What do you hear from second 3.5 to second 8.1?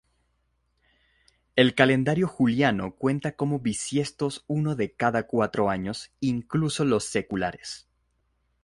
bisiestos uno de cada cuatro años, incluso los seculares.